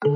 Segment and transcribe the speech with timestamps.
[0.00, 0.14] Bonjour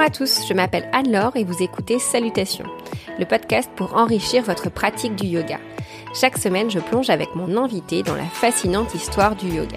[0.00, 2.64] à tous, je m'appelle Anne-Laure et vous écoutez Salutations,
[3.18, 5.58] le podcast pour enrichir votre pratique du yoga.
[6.14, 9.76] Chaque semaine, je plonge avec mon invité dans la fascinante histoire du yoga.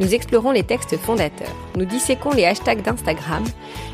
[0.00, 3.44] Nous explorons les textes fondateurs, nous disséquons les hashtags d'Instagram,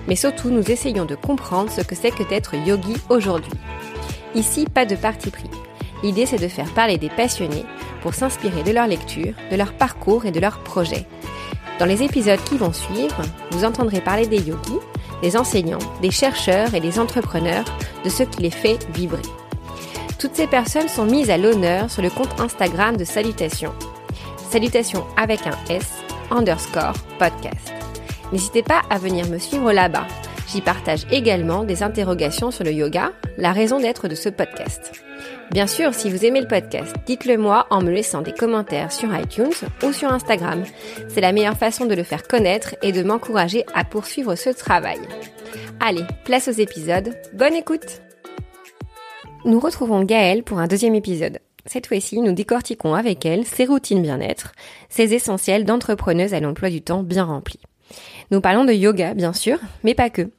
[0.07, 3.59] mais surtout nous essayons de comprendre ce que c'est que d'être yogi aujourd'hui.
[4.37, 5.51] Ici, pas de parti pris.
[6.07, 7.65] L'idée, c'est de faire parler des passionnés
[8.01, 11.05] pour s'inspirer de leur lecture, de leur parcours et de leurs projets.
[11.81, 14.79] Dans les épisodes qui vont suivre, vous entendrez parler des yogis,
[15.21, 17.65] des enseignants, des chercheurs et des entrepreneurs,
[18.05, 19.21] de ce qui les fait vibrer.
[20.21, 23.75] Toutes ces personnes sont mises à l'honneur sur le compte Instagram de Salutations.
[24.49, 25.93] Salutations avec un S,
[26.31, 27.73] underscore podcast.
[28.31, 30.07] N'hésitez pas à venir me suivre là-bas.
[30.47, 34.93] J'y partage également des interrogations sur le yoga, la raison d'être de ce podcast.
[35.53, 39.17] Bien sûr, si vous aimez le podcast, dites-le moi en me laissant des commentaires sur
[39.17, 40.65] iTunes ou sur Instagram.
[41.09, 44.99] C'est la meilleure façon de le faire connaître et de m'encourager à poursuivre ce travail.
[45.81, 47.15] Allez, place aux épisodes.
[47.33, 48.03] Bonne écoute
[49.45, 51.39] Nous retrouvons Gaëlle pour un deuxième épisode.
[51.65, 54.53] Cette fois-ci, nous décortiquons avec elle ses routines bien-être,
[54.89, 57.61] ses essentiels d'entrepreneuse à l'emploi du temps bien rempli.
[58.31, 60.31] Nous parlons de yoga, bien sûr, mais pas que.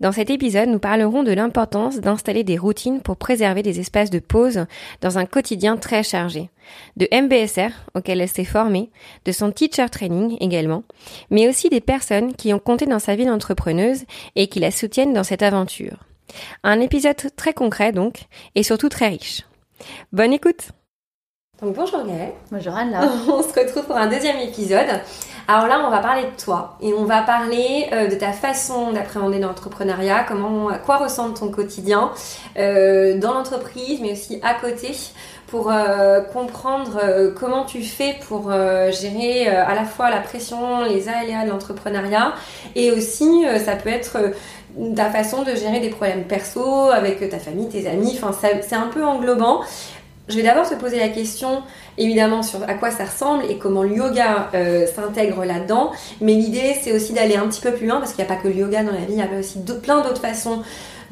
[0.00, 4.18] Dans cet épisode, nous parlerons de l'importance d'installer des routines pour préserver des espaces de
[4.18, 4.66] pause
[5.00, 6.50] dans un quotidien très chargé,
[6.96, 8.90] de MBSR auquel elle s'est formée,
[9.24, 10.84] de son teacher training également,
[11.30, 14.04] mais aussi des personnes qui ont compté dans sa vie d'entrepreneuse
[14.36, 16.04] et qui la soutiennent dans cette aventure.
[16.62, 19.42] Un épisode très concret donc, et surtout très riche.
[20.12, 20.70] Bonne écoute
[21.64, 22.32] donc bonjour Gaëlle.
[22.50, 23.00] Bonjour Anna.
[23.28, 25.00] On se retrouve pour un deuxième épisode.
[25.46, 28.92] Alors là, on va parler de toi et on va parler euh, de ta façon
[28.92, 32.10] d'appréhender l'entrepreneuriat, comment, à quoi ressemble ton quotidien
[32.58, 34.92] euh, dans l'entreprise, mais aussi à côté,
[35.46, 36.98] pour euh, comprendre
[37.38, 42.32] comment tu fais pour gérer à la fois la pression, les aléas de l'entrepreneuriat,
[42.74, 44.16] et aussi ça peut être
[44.96, 48.18] ta façon de gérer des problèmes perso avec ta famille, tes amis.
[48.20, 48.32] Enfin,
[48.62, 49.60] c'est un peu englobant.
[50.28, 51.62] Je vais d'abord te poser la question,
[51.98, 55.92] évidemment, sur à quoi ça ressemble et comment le yoga euh, s'intègre là-dedans.
[56.22, 58.40] Mais l'idée, c'est aussi d'aller un petit peu plus loin parce qu'il n'y a pas
[58.40, 60.62] que le yoga dans la vie, il y a aussi plein d'autres façons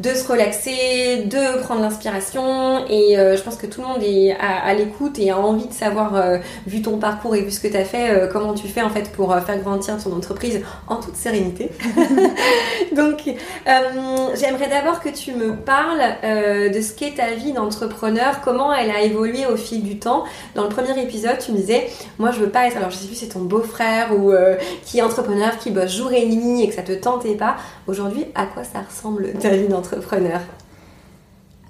[0.03, 2.85] de se relaxer, de prendre l'inspiration.
[2.89, 5.73] Et euh, je pense que tout le monde est à, l'écoute et a envie de
[5.73, 8.67] savoir, euh, vu ton parcours et vu ce que tu as fait, euh, comment tu
[8.67, 11.71] fais en fait pour faire grandir ton entreprise en toute sérénité.
[12.97, 13.23] Donc,
[14.35, 16.03] j'aimerais d'abord que tu me parles
[16.73, 20.25] de ce qu'est ta vie d'entrepreneur, comment elle a évolué au fil du temps.
[20.55, 23.07] Dans le premier épisode, tu me disais, moi je veux pas être, alors je sais
[23.07, 24.33] plus, c'est ton beau-frère ou
[24.85, 27.57] qui est entrepreneur, qui bosse jour et nuit et que ça te tentait pas.
[27.87, 29.92] Aujourd'hui, à quoi ça ressemble ta vie d'entrepreneur?
[29.93, 30.41] Entrepreneur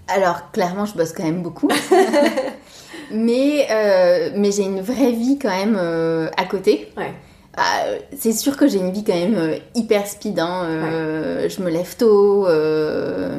[0.09, 1.69] Alors, clairement, je bosse quand même beaucoup.
[3.13, 6.93] mais euh, mais j'ai une vraie vie quand même euh, à côté.
[7.55, 7.85] Ah,
[8.17, 10.39] c'est sûr que j'ai une vie quand même euh, hyper speed.
[10.39, 10.67] Hein.
[11.49, 12.47] Je me lève tôt,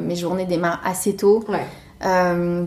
[0.02, 1.44] mes journées démarrent assez tôt.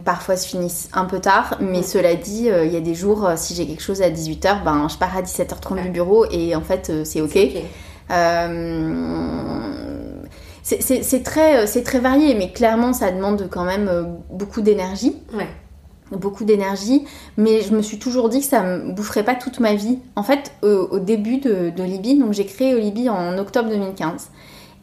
[0.04, 3.56] parfois se finissent un peu tard, mais cela dit, il y a des jours, si
[3.56, 6.92] j'ai quelque chose à 18h, ben, je pars à 17h30 du bureau et en fait,
[7.06, 7.38] c'est ok.
[10.68, 15.16] C'est très, euh, très varié, mais clairement, ça demande quand même euh, beaucoup d'énergie.
[15.34, 15.48] Ouais.
[16.12, 17.06] Beaucoup d'énergie,
[17.38, 20.00] mais je me suis toujours dit que ça me boufferait pas toute ma vie.
[20.16, 24.30] En fait, au, début de, de, Libye, donc j'ai créé Libye en octobre 2015.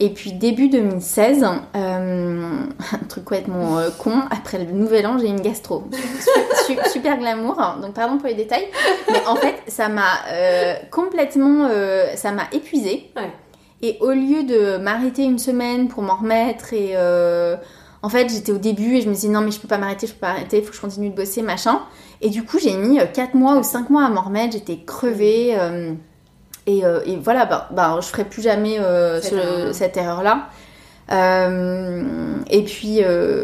[0.01, 1.47] Et puis début 2016, euh,
[2.93, 5.85] un truc complètement euh, con, après le nouvel an, j'ai une gastro.
[6.93, 8.69] super glamour, donc pardon pour les détails.
[9.11, 10.19] Mais en fait, ça m'a
[10.91, 11.69] complètement...
[12.17, 13.11] ça m'a épuisée.
[13.17, 13.31] Ouais.
[13.83, 17.57] Et au lieu de m'arrêter une semaine pour m'en remettre et euh,
[18.03, 20.07] en fait j'étais au début et je me disais non mais je peux pas m'arrêter,
[20.07, 21.81] je peux pas arrêter, il faut que je continue de bosser machin.
[22.23, 24.79] Et du coup j'ai mis 4 euh, mois ou 5 mois à m'en remettre, j'étais
[24.87, 25.55] crevée.
[25.59, 25.93] Euh,
[26.67, 28.79] et, et, voilà, bah, bah, je ferai plus jamais
[29.73, 30.49] cette erreur-là.
[31.11, 33.03] et puis,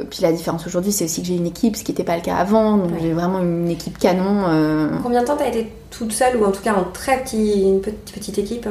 [0.09, 2.23] puis la différence aujourd'hui, c'est aussi que j'ai une équipe, ce qui n'était pas le
[2.23, 2.79] cas avant.
[2.79, 4.99] Donc j'ai vraiment une équipe canon.
[5.03, 7.61] Combien de temps tu as été toute seule ou en tout cas en très petit,
[7.61, 8.67] une petite, petite équipe?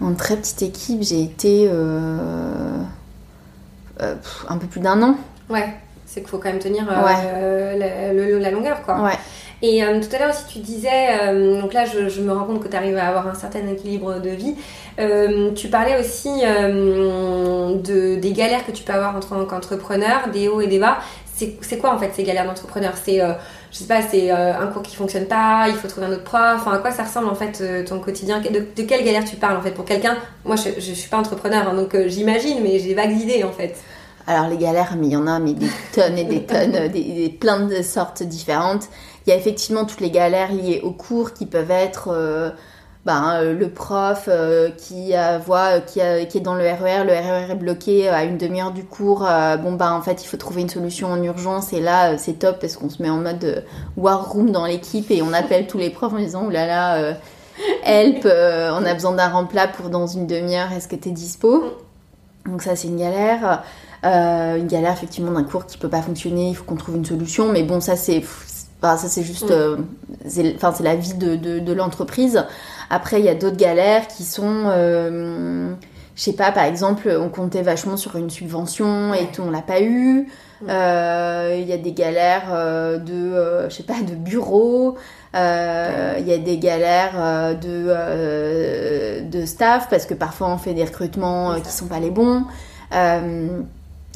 [0.00, 2.18] En très petite équipe, j'ai été euh,
[4.02, 4.14] euh,
[4.48, 5.16] un peu plus d'un an.
[5.48, 5.68] Ouais,
[6.04, 9.00] c'est qu'il faut quand même tenir euh, la, longueur, quoi.
[9.00, 9.18] Ouais.
[9.62, 11.16] Et tout à l'heure aussi, tu disais,
[11.60, 14.28] donc là, je, me rends compte que tu arrives à avoir un certain équilibre de
[14.28, 14.54] vie.
[15.54, 20.60] tu parlais aussi de, des galères que tu peux avoir en tant qu'entrepreneur, des hauts
[20.60, 20.98] et des bas.
[21.34, 22.92] C'est quoi en fait ces galères d'entrepreneur?
[23.02, 23.22] C'est
[23.72, 26.24] je sais pas, c'est euh, un cours qui fonctionne pas, il faut trouver un autre
[26.24, 26.56] prof.
[26.56, 28.40] Enfin, à quoi ça ressemble en fait euh, ton quotidien?
[28.40, 29.72] De, quelle galère tu parles en fait?
[29.72, 33.18] Pour quelqu'un Moi, je, je, suis pas entrepreneur, hein, donc euh, j'imagine, mais j'ai vagues
[33.20, 33.76] idées en fait.
[34.26, 37.36] Alors les galères, mais il y en a mais des tonnes et des tonnes, des,
[37.40, 38.88] plein de sortes différentes.
[39.26, 42.54] Il y a effectivement toutes les galères liées au cours qui peuvent être
[43.06, 45.14] ben, euh, le prof euh, qui
[45.46, 48.36] voit qui, qui, est dans le RER, e le RER e est bloqué à une
[48.36, 49.26] demi-heure du cours.
[49.62, 52.58] bon ben en fait il faut trouver une solution en urgence et là c'est top
[52.60, 53.64] parce qu'on se met en mode
[53.96, 57.16] war room dans l'équipe et on appelle tous les profs en disant oulala là là,
[57.84, 61.64] help, on a besoin d'un remplat pour dans une demi-heure, est-ce que tu es dispo?
[62.44, 63.62] Donc ça c'est une galère.
[64.04, 67.04] Euh, une galère effectivement d'un cours qui peut pas fonctionner, il faut qu'on trouve une
[67.04, 67.50] solution.
[67.50, 68.22] Mais bon, ça c'est,
[68.82, 69.78] ça c'est juste, euh,
[70.54, 72.44] enfin c'est la vie de, de, l'entreprise.
[72.90, 75.70] Après, il y a d'autres galères qui sont, euh,
[76.14, 79.62] je sais pas, par exemple, on comptait vachement sur une subvention et tout, on l'a
[79.62, 80.28] pas eu.
[80.62, 82.50] Il y a des galères
[83.04, 84.96] de, je sais pas, de bureau.
[85.34, 91.60] Il y a des galères de, de staff parce que parfois on fait des recrutements
[91.60, 92.44] qui sont pas les bons.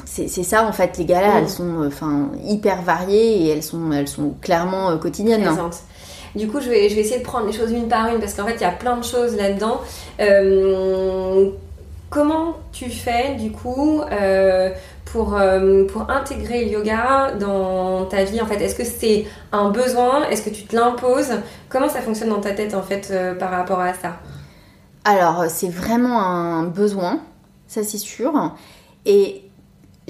[0.05, 3.91] C'est ça en fait les galères elles sont euh, enfin hyper variées et elles sont
[3.91, 5.69] elles sont clairement euh, quotidiennes hein.
[6.35, 8.33] Du coup je vais, je vais essayer de prendre les choses une par une parce
[8.33, 9.81] qu'en fait il y a plein de choses là dedans
[10.19, 11.49] euh,
[12.09, 14.01] comment tu fais du coup
[15.05, 15.37] pour,
[15.91, 18.55] pour intégrer le yoga dans ta vie en fait?
[18.61, 20.27] Est-ce que c'est un besoin?
[20.29, 21.33] Est-ce que tu te l'imposes?
[21.69, 24.17] Comment ça fonctionne dans ta tête en fait par rapport à ça?
[25.03, 27.19] Alors c'est vraiment un besoin,
[27.67, 28.53] ça c'est sûr.
[29.05, 29.41] Et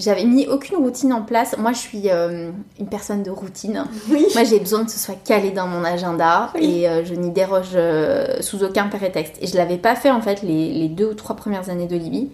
[0.02, 1.56] j'avais mis aucune routine en place.
[1.58, 2.50] Moi, je suis euh,
[2.80, 3.86] une personne de routine.
[4.10, 7.72] Moi, j'ai besoin que ce soit calé dans mon agenda et euh, je n'y déroge
[7.76, 9.36] euh, sous aucun prétexte.
[9.42, 12.30] Et je l'avais pas fait en fait les, deux ou trois premières années de Libye.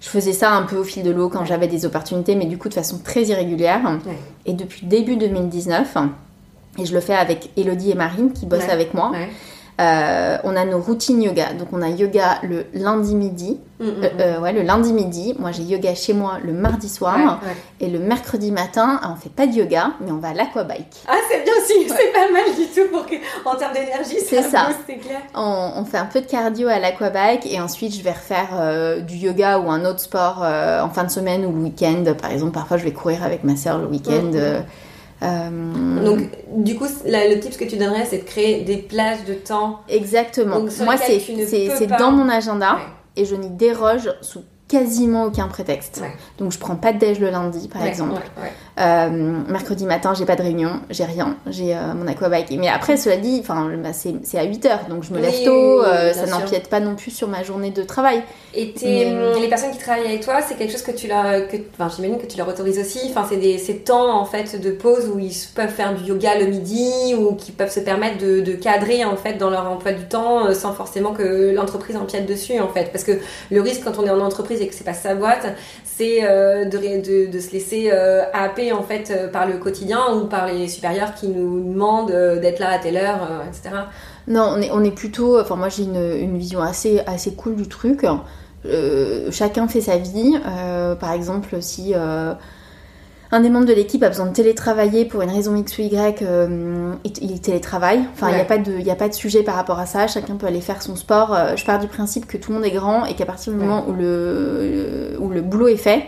[0.00, 2.56] Je faisais ça un peu au fil de l'eau quand j'avais des opportunités, mais du
[2.56, 3.82] coup de façon très irrégulière.
[4.46, 5.96] Et depuis début 2019,
[6.78, 9.12] et je le fais avec Elodie et Marine qui bossent avec moi.
[9.80, 11.54] Euh, on a nos routines yoga.
[11.54, 13.58] Donc on a yoga le lundi midi.
[13.78, 14.20] Mm, mm, euh, mm.
[14.20, 15.34] Euh, ouais, le lundi midi.
[15.38, 17.40] Moi j'ai yoga chez moi le mardi soir.
[17.80, 21.04] Et le mercredi matin, on fait pas de yoga, mais on va à l'aquabike.
[21.08, 23.14] Ah c'est bien aussi, c'est pas mal du tout pour que,
[23.46, 24.20] en termes d'énergie.
[24.20, 24.68] C'est ça.
[24.86, 25.20] c'est clair.
[25.34, 29.58] On, fait un peu de cardio à l'aquabike et ensuite je vais refaire du yoga
[29.58, 32.04] ou un autre sport en fin de semaine ou le week-end.
[32.20, 34.62] Par exemple, parfois je vais courir avec ma soeur le week-end.
[35.22, 36.20] Euh, Donc,
[36.56, 39.80] du coup, le tip que tu donnerais, c'est de créer des plages de temps.
[39.88, 40.60] Exactement.
[40.60, 42.78] Moi, c'est dans mon agenda
[43.16, 46.00] et je n'y déroge sous quasiment aucun prétexte.
[46.38, 48.22] Donc je prends pas de déj le lundi par exemple.
[48.80, 49.10] Euh,
[49.48, 52.50] mercredi matin, j'ai pas de réunion, j'ai rien, j'ai euh, mon aquabike.
[52.58, 56.14] Mais après, cela dit, bah, c'est à 8 heures, donc je me lève tôt, euh,
[56.14, 58.22] ça n'empiète pas non plus sur ma journée de travail.
[58.54, 61.94] Et les personnes qui travaillent avec toi, c'est quelque chose que tu leur, que, enfin,
[61.94, 63.00] j'imagine que tu leur autorises aussi.
[63.10, 66.38] Enfin, c'est des ces temps en fait de pause où ils peuvent faire du yoga
[66.38, 69.92] le midi ou qui peuvent se permettre de, de cadrer en fait dans leur emploi
[69.92, 72.90] du temps sans forcément que l'entreprise empiète dessus en fait.
[72.92, 73.12] Parce que
[73.50, 75.46] le risque quand on est en entreprise et que c'est pas sa boîte,
[75.84, 77.90] c'est de, de, de, se laisser
[78.32, 82.40] happer en fait euh, par le quotidien ou par les supérieurs qui nous demandent euh,
[82.40, 83.82] d'être là à telle heure, euh, etc.
[84.28, 85.40] Non, on est, on est plutôt.
[85.40, 88.06] Enfin, moi j'ai une, une, vision assez, assez cool du truc.
[89.30, 90.38] chacun fait sa vie.
[91.00, 91.94] par exemple, si
[93.32, 96.22] un des membres de l'équipe a besoin de télétravailler pour une raison X ou Y,
[97.04, 98.02] il télétravaille.
[98.12, 100.06] Enfin, il n'y a, pas de, a pas de sujet par rapport à ça.
[100.06, 101.36] Chacun peut aller faire son sport.
[101.56, 103.84] Je pars du principe que tout le monde est grand et qu'à partir du moment
[103.88, 106.04] où, le, où le boulot est fait,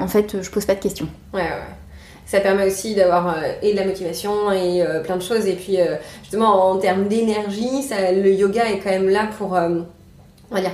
[0.00, 1.08] en fait, je pose pas de questions.
[1.32, 1.83] Ouais, ouais
[2.26, 5.46] ça permet aussi d'avoir euh, et de la motivation et plein de choses.
[5.46, 5.78] Et puis,
[6.22, 10.72] justement, en termes d'énergie, le yoga est quand même là pour, on va dire,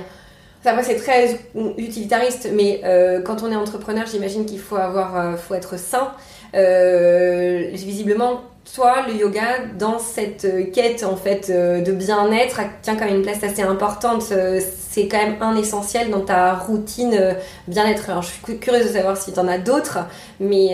[0.63, 1.39] Enfin, c'est très
[1.77, 6.11] utilitariste, mais euh, quand on est entrepreneur, j'imagine qu'il faut avoir, euh, faut être sain.
[6.53, 8.41] Euh, visiblement,
[8.73, 13.43] toi, le yoga, dans cette quête en fait de bien-être, tient quand même une place
[13.43, 14.21] assez importante.
[14.21, 17.35] c'est quand même un essentiel dans ta routine
[17.67, 18.09] bien-être.
[18.09, 19.99] Alors, je suis curieuse de savoir si tu en as d'autres,
[20.39, 20.69] mais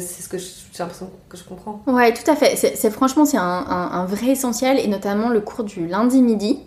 [0.00, 1.82] c'est ce que j'ai l'impression que je comprends.
[1.86, 2.56] Ouais, tout à fait.
[2.56, 6.60] C'est, franchement, c'est un, un, vrai essentiel, et notamment le cours du lundi midi.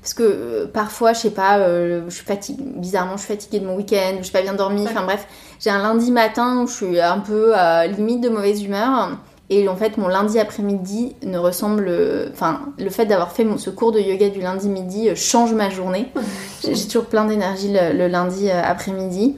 [0.00, 3.58] Parce que euh, parfois, je sais pas, euh, je suis fatiguée, bizarrement, je suis fatiguée
[3.60, 5.26] de mon week-end, je suis pas bien dormi, enfin bref,
[5.58, 9.18] j'ai un lundi matin où je suis un peu à limite de mauvaise humeur.
[9.50, 11.90] Et en fait, mon lundi après-midi ne ressemble.
[12.32, 15.70] Enfin, le fait d'avoir fait ce cours de yoga du lundi midi euh, change ma
[15.70, 16.12] journée.
[16.62, 19.36] j'ai toujours plein d'énergie le, lundi après-midi.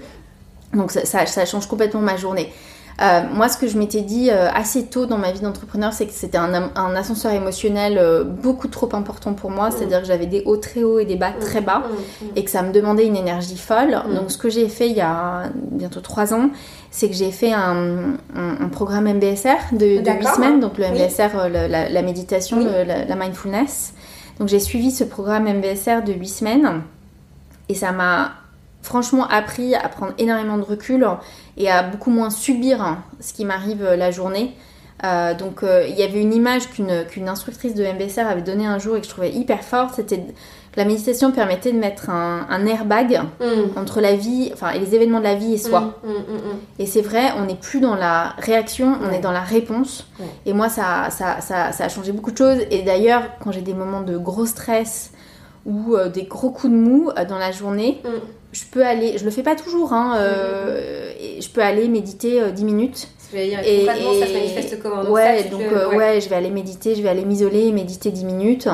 [0.75, 2.53] Donc ça, ça, change complètement ma journée.
[3.01, 6.07] Euh, moi, ce que je m'étais dit euh, assez tôt dans ma vie d'entrepreneur, c'est
[6.07, 9.71] que c'était un, ascenseur émotionnel euh, beaucoup trop important pour moi.
[9.71, 11.83] C'est-à-dire que j'avais des hauts très hauts et des bas très bas
[12.37, 14.03] et que ça me demandait une énergie folle.
[14.15, 16.51] Donc, ce que j'ai fait il y a bientôt trois ans,
[16.91, 18.17] c'est que j'ai fait un,
[18.71, 20.61] programme MBSR de, de 8 semaines.
[20.61, 23.95] Donc, le MBSR, la, méditation, la, la mindfulness.
[24.39, 26.83] Donc, j'ai suivi ce programme MBSR de 8 semaines
[27.71, 28.33] et ça m'a
[28.83, 31.07] franchement appris à prendre énormément de recul
[31.61, 34.55] et à beaucoup moins subir ce qui m'arrive la journée.
[35.03, 38.79] Euh, donc euh, il y avait une image qu'une instructrice de MBSR avait donnée un
[38.79, 42.67] jour et que je trouvais hyper forte, c'était que la méditation permettait de mettre un,
[42.67, 43.79] airbag mm.
[43.79, 45.99] entre la vie, enfin et les événements de la vie et soi.
[46.05, 49.41] Mm, mm, et c'est vrai, on n'est plus dans la réaction, on est dans la
[49.41, 50.07] réponse.
[50.45, 52.59] Et moi ça, ça, ça, ça, a changé beaucoup de choses.
[52.71, 55.13] Et d'ailleurs, quand j'ai des moments de gros stress
[55.67, 58.03] ou euh, des gros coups de mou dans la journée,
[58.53, 63.09] je peux aller, je le fais pas toujours, hein, je peux aller méditer 10 minutes
[63.35, 66.21] et, ça se manifeste comment Ouais, donc euh, ouais.
[66.21, 68.69] je vais aller méditer, je vais aller m'isoler, méditer 10 minutes.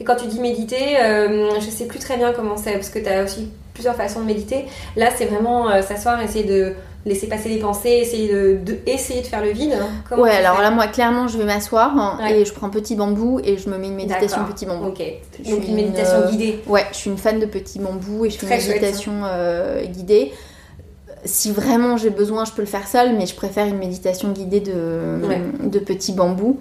[0.00, 2.98] Et quand tu dis méditer, euh, je sais plus très bien comment c'est, parce que
[2.98, 4.66] tu as aussi plusieurs façons de méditer.
[4.96, 6.74] Là, c'est vraiment euh, s'asseoir, essayer de
[7.06, 9.76] laisser passer les pensées, essayer de, essayer de faire le vide.
[10.16, 13.58] ouais, alors là, moi, clairement, je vais m'asseoir hein, et je prends petit bambou et
[13.58, 14.88] je me mets une méditation petit bambou.
[14.88, 15.02] Ok.
[15.48, 16.60] Donc une méditation guidée.
[16.66, 19.12] Ouais, je suis une fan de petit bambou et je fais une méditation
[19.86, 20.32] guidée
[21.24, 24.60] si vraiment j'ai besoin, je peux le faire seul, mais je préfère une méditation guidée
[24.60, 25.18] de,
[25.66, 26.58] de petits bambous.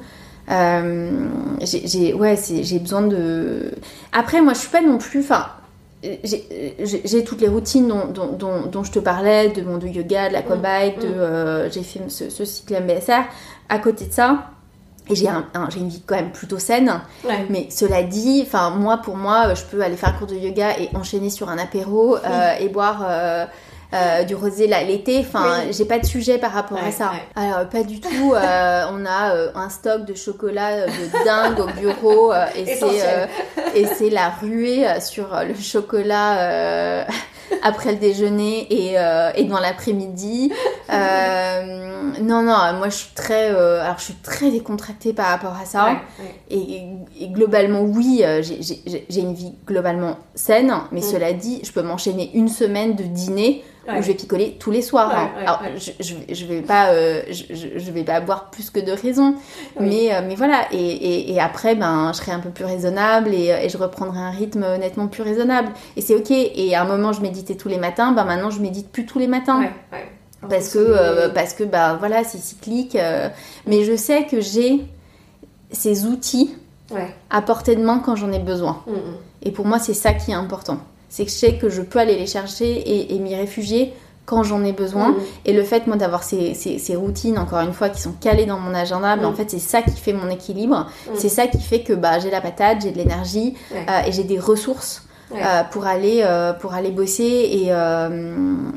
[0.52, 1.28] Euh,
[1.62, 3.72] j'ai ouais, j'ai besoin de.
[4.12, 5.22] Après, moi, je suis pas non plus.
[5.22, 5.48] Enfin,
[6.04, 10.34] j'ai toutes les routines dont, dont, dont, je te parlais, de mon de yoga, de
[10.34, 11.02] l'aquabike, mm.
[11.02, 13.24] de euh, j'ai fait ce, cycle MBSR.
[13.70, 14.52] À côté de ça,
[15.10, 15.46] et j'ai un,
[15.76, 17.02] une vie quand même plutôt saine.
[17.50, 20.80] Mais cela dit, enfin moi pour moi, je peux aller faire un cours de yoga
[20.80, 23.46] et enchaîner sur un apéro euh, et boire euh,
[24.26, 25.20] du rosé l'été.
[25.20, 27.12] Enfin, j'ai pas de sujet par rapport à ça.
[27.36, 28.34] Alors, pas du tout.
[28.34, 33.28] Euh, on a euh, un stock de chocolat de dingue au bureau et c'est
[33.76, 37.06] et c'est la ruée sur le chocolat
[37.64, 38.96] après le déjeuner et,
[39.36, 40.52] et dans l'après-midi.
[42.22, 45.98] Non, non, moi je suis très, alors je suis très décontractée par rapport à ça.
[46.50, 46.84] Et,
[47.32, 51.04] globalement, oui, j'ai une vie globalement saine, mais mm.
[51.04, 54.82] cela dit, je peux m'enchaîner une semaine de dîner où je vais picoler tous les
[54.82, 55.12] soirs.
[55.14, 55.30] Hein.
[55.40, 59.36] Alors, je, je, vais pas, euh, je, vais pas boire plus que de raison,
[59.80, 60.68] mais, euh, mais voilà.
[60.72, 64.32] Et, et, après, ben, je serai un peu plus raisonnable et, et je reprendrai un
[64.32, 65.70] rythme nettement plus raisonnable.
[65.98, 66.32] Et c'est ok.
[66.32, 68.12] Et à un moment, je méditais tous les matins.
[68.14, 69.64] Ben maintenant, je médite plus tous les matins.
[70.50, 72.98] Parce que, euh, parce que, ben voilà, c'est cyclique.
[73.68, 74.86] mais je sais que j'ai
[75.72, 76.56] ces outils
[77.30, 78.84] à portée de main quand j'en ai besoin.
[78.88, 79.18] Mm, mm.
[79.44, 80.80] Et pour moi, c'est ça qui est important
[81.14, 83.94] c'est que je sais que je peux aller les chercher et, m'y réfugier
[84.26, 85.10] quand j'en ai besoin.
[85.10, 85.16] Mm.
[85.46, 88.74] Et le fait, moi, d'avoir ces, routines, encore une fois, qui sont calées dans mon
[88.74, 90.88] agenda, en fait, c'est ça qui fait mon équilibre.
[91.14, 94.24] C'est ça qui fait que bah, j'ai la patate, j'ai de l'énergie euh, et j'ai
[94.24, 95.04] des ressources.
[95.34, 97.68] Euh, pour aller euh, pour aller bosser et,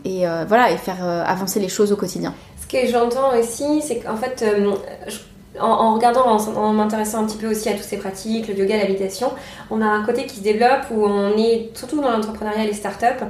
[0.05, 2.35] et voilà et faire avancer les choses au quotidien.
[2.61, 4.45] Ce que j'entends aussi, c'est qu'en fait,
[5.07, 5.19] je
[5.61, 9.33] en, regardant, en, m'intéressant un petit peu aussi à toutes ces pratiques, le yoga, l'habitation,
[9.71, 12.73] on a un côté qui se développe où on est, surtout dans l'entrepreneuriat et les
[12.75, 13.25] startups,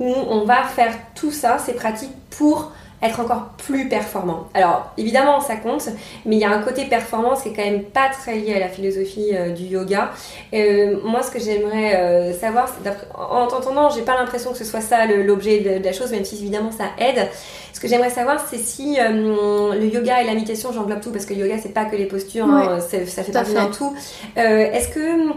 [0.00, 4.48] où on va faire tout ça, ces pratiques, pour être encore plus performant.
[4.54, 5.88] Alors évidemment ça compte,
[6.26, 8.58] mais il y a un côté performance qui est quand même pas très lié à
[8.58, 10.10] la philosophie euh, du yoga.
[10.52, 12.74] Euh, moi ce que j'aimerais euh, savoir,
[13.14, 16.36] en t'entendant, j'ai pas l'impression que ce soit ça l'objet de, la chose, même si
[16.36, 17.28] évidemment ça aide.
[17.72, 21.34] Ce que j'aimerais savoir, c'est si le yoga et la méditation, j'englobe tout parce que
[21.34, 23.94] le yoga c'est pas que les postures, hein, ça fait partie d'un tout.
[24.36, 25.32] Est-ce que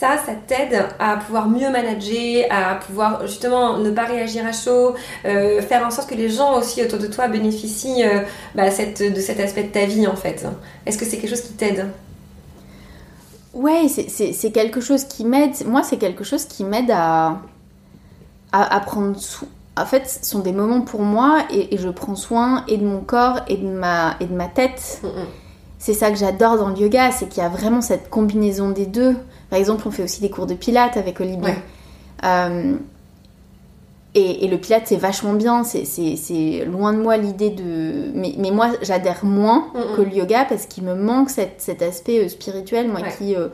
[0.00, 4.94] ça, ça t'aide à pouvoir mieux manager, à pouvoir justement ne pas réagir à chaud,
[5.26, 8.22] euh, faire en sorte que les gens aussi autour de toi bénéficient euh,
[8.54, 10.46] bah, de cet aspect de ta vie en fait.
[10.86, 11.86] Est-ce que c'est quelque chose qui t'aide?
[13.52, 15.52] Ouais, c'est quelque chose qui m'aide.
[15.66, 17.42] Moi, c'est quelque chose qui m'aide à,
[18.52, 19.48] à, prendre soin.
[19.76, 23.00] En fait, ce sont des moments pour moi et, je prends soin et de mon
[23.00, 25.02] corps et de ma, et de ma tête.
[25.78, 28.86] C'est ça que j'adore dans le yoga, c'est qu'il y a vraiment cette combinaison des
[28.86, 29.16] deux.
[29.50, 31.54] Par exemple, on fait aussi des cours de pilates avec Olivier.
[32.24, 32.74] Euh,
[34.14, 35.64] et, le pilates, c'est vachement bien.
[35.64, 38.12] C'est loin de moi l'idée de.
[38.14, 39.66] Mais, moi, j'adhère moins
[39.96, 43.48] que le yoga parce qu'il me manque cet aspect euh, spirituel, moi, euh,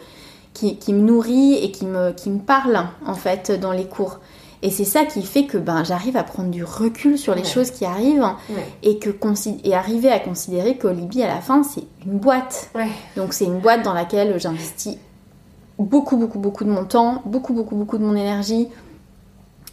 [0.53, 4.21] qui, qui, me nourrit et qui me, qui me parle, en fait, dans les cours.
[4.63, 7.71] Et c'est ça qui fait que ben, j'arrive à prendre du recul sur les choses
[7.71, 8.27] qui arrivent
[8.83, 9.11] et, que,
[9.65, 12.71] et arriver à considérer qu'Olibi, à la fin, c'est une boîte.
[13.17, 14.97] Donc, c'est une boîte dans laquelle j'investis
[15.79, 18.69] beaucoup, beaucoup, beaucoup de mon temps, beaucoup, beaucoup, beaucoup de mon énergie,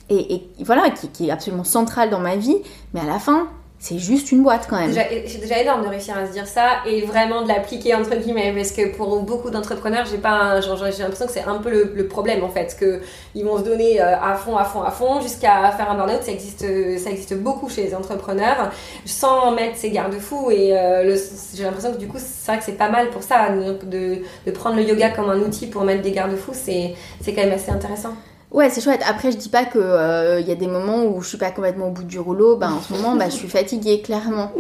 [0.10, 2.57] et, voilà, qui, qui, est absolument centrale dans ma vie,
[2.93, 3.48] mais à la fin,
[3.83, 4.93] c'est juste une boîte quand même.
[4.93, 8.53] C'est déjà énorme de réussir à se dire ça et vraiment de l'appliquer entre guillemets
[8.55, 12.45] parce que pour beaucoup d'entrepreneurs, j'ai pas, j'ai l'impression que c'est un peu le, problème
[12.45, 13.01] en fait, que
[13.35, 16.23] ils vont se donner euh, à fond, à fond, à fond jusqu'à faire un burn-out.
[16.23, 16.61] Ça existe,
[16.97, 18.71] ça existe beaucoup chez les entrepreneurs
[19.03, 21.17] sans mettre ces garde-fous et euh,
[21.53, 24.51] j'ai l'impression que du coup, c'est vrai que c'est pas mal pour ça de, de,
[24.51, 26.53] prendre le yoga comme un outil pour mettre des garde-fous.
[26.53, 28.13] C'est, c'est quand même assez intéressant.
[28.53, 29.01] Ouais, c'est chouette.
[29.07, 31.50] Après, je dis pas que il euh, y a des moments où je suis pas
[31.50, 32.55] complètement au bout du rouleau.
[32.55, 34.51] Ben, en ce moment, bah, je suis fatiguée, clairement.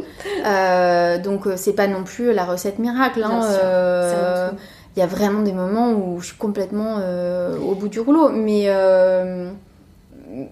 [0.45, 3.23] Euh, donc, euh, c'est pas non plus la recette miracle.
[3.23, 3.41] Hein.
[4.95, 6.97] Il y a vraiment des moments où je suis complètement
[7.61, 8.29] au bout du rouleau.
[8.29, 8.67] Mais,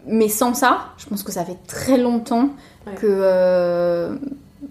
[0.06, 2.50] mais sans ça, je pense que ça fait très longtemps
[2.96, 4.18] que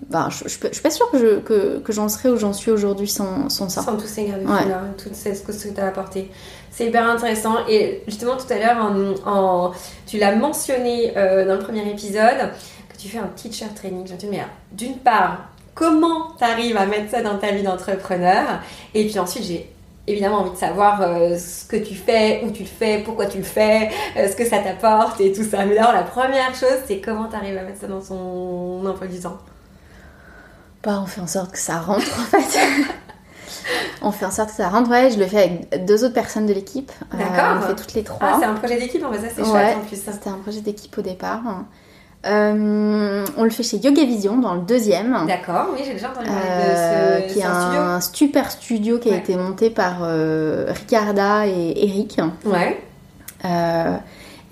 [0.08, 3.08] ben, je, je, suis pas sûre que, que, que j'en serais où j'en suis aujourd'hui
[3.08, 3.82] sans, sans, ça.
[3.82, 6.30] Sans tous ces ingrédients-là, tout ce que tu as apporté.
[6.70, 7.56] C'est hyper intéressant.
[7.68, 8.92] Et justement, tout à l'heure,
[9.26, 9.72] en,
[10.06, 12.52] tu l'as mentionné euh, dans le premier épisode,
[12.88, 14.06] que tu fais un teacher training.
[14.06, 17.62] Je me dis, mais d'une part, comment tu arrives à mettre ça dans ta vie
[17.62, 18.60] d'entrepreneur?
[18.94, 19.70] Et puis ensuite, j'ai
[20.06, 23.38] évidemment envie de savoir euh, ce que tu fais, où tu le fais, pourquoi tu
[23.38, 25.64] le fais, euh, ce que ça t'apporte et tout ça.
[25.66, 29.06] Mais d'abord, la première chose, c'est comment tu arrives à mettre ça dans son emploi
[29.06, 29.38] du temps?
[30.82, 32.58] Bah, on fait en sorte que ça rentre en fait.
[34.02, 34.90] on fait en sorte que ça rentre.
[34.90, 36.90] Ouais, je le fais avec deux autres personnes de l'équipe.
[37.14, 37.58] Euh, D'accord.
[37.58, 38.18] on fait toutes les trois.
[38.20, 39.96] Ah, c'est un projet d'équipe, en fait, ça c'est chouette en plus.
[39.96, 41.42] C'était un projet d'équipe au départ.
[42.26, 45.26] Euh, on le fait chez Yoga Vision dans le deuxième.
[45.26, 49.10] D'accord, oui, j'ai déjà entendu parler de ce, euh, qui est un, super studio qui
[49.10, 52.20] a été monté par Ricarda et Eric.
[52.44, 52.78] Ouais.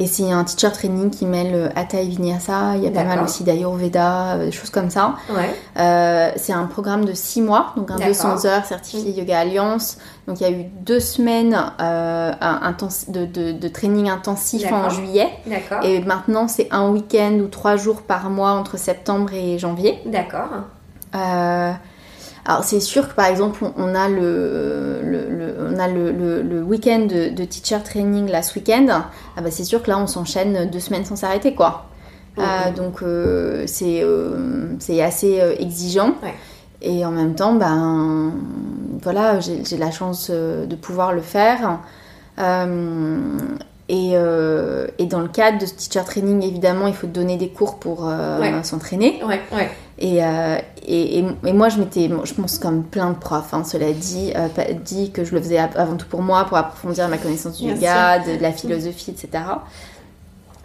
[0.00, 2.76] Et c'est un teacher training qui mêle Hatha et Vinyasa.
[2.76, 5.16] Il y a pas mal aussi d'Ayurveda, euh, des choses comme ça.
[5.28, 5.50] Ouais.
[5.78, 9.98] Euh, c'est un programme de 6 mois, donc un 200 heures certifié Yoga Alliance.
[10.28, 12.32] Donc il y a eu deux semaines euh,
[13.08, 15.30] de, de, de, training intensif en juillet.
[15.46, 15.84] D'accord.
[15.84, 19.98] Et maintenant c'est un week-end ou trois jours par mois entre septembre et janvier.
[20.06, 20.50] D'accord.
[21.14, 21.72] Euh,
[22.48, 25.02] alors c'est sûr que par exemple on a le,
[25.70, 28.90] on a le, week-end de, teacher training last weekend.
[28.90, 31.84] Ah bah c'est sûr que là on s'enchaîne deux semaines sans s'arrêter quoi.
[32.38, 36.14] Euh, donc euh, c'est euh, c'est assez exigeant.
[36.80, 38.32] Et en même temps, ben
[39.02, 41.80] voilà, j'ai la chance de pouvoir le faire.
[43.90, 47.78] Et, et, dans le cadre de ce teacher training, évidemment, il faut donner des cours
[47.78, 48.10] pour
[48.62, 49.22] s'entraîner.
[49.22, 49.68] Ouais, ouais.
[50.02, 50.58] Euh,
[50.90, 54.32] et, et, et, moi, je m'étais, je pense comme plein de profs, hein, cela dit,
[54.34, 54.48] euh,
[54.82, 58.20] dit que je le faisais avant tout pour moi, pour approfondir ma connaissance du yoga,
[58.20, 59.44] de, la philosophie, etc.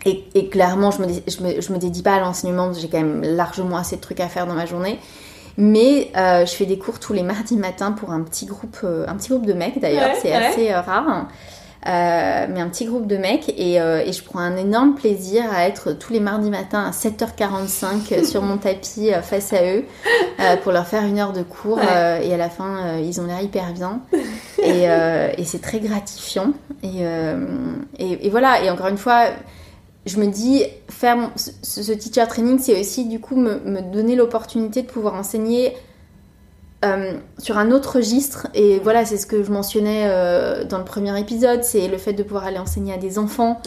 [0.06, 3.00] Et, et clairement, je me, je me, je me dédie pas à l'enseignement, j'ai quand
[3.00, 4.98] même largement assez de trucs à faire dans ma journée.
[5.58, 9.16] Mais euh, je fais des cours tous les mardis matins pour un petit groupe, un
[9.16, 11.28] petit groupe de mecs d'ailleurs, c'est assez rare.
[11.86, 15.44] Euh, mais un petit groupe de mecs et, euh, et, je prends un énorme plaisir
[15.52, 19.84] à être tous les mardis matins à 7h45 sur mon tapis euh, face à eux
[20.64, 23.74] pour leur faire une heure de cours et à la fin ils ont l'air hyper
[23.74, 24.02] bien.
[24.64, 26.54] Et, et c'est très gratifiant.
[26.84, 27.04] Et,
[28.00, 28.64] et, voilà.
[28.64, 29.26] Et encore une fois
[30.06, 34.82] je me dis faire ce, teacher training c'est aussi du coup me, me donner l'opportunité
[34.82, 35.74] de pouvoir enseigner
[36.84, 40.84] euh, sur un autre registre, et voilà, c'est ce que je mentionnais euh, dans le
[40.84, 43.62] premier épisode, c'est le fait de pouvoir aller enseigner à des enfants